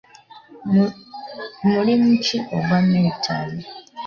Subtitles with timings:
[1.71, 3.57] Mulimu ki ogwa miritale?